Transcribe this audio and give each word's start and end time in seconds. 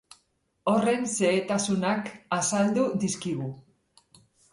Horren 0.69 1.03
xehetasunak 1.11 2.09
azaldu 2.37 2.87
dizkigu. 3.05 3.51